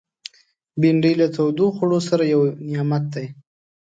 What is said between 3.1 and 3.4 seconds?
دی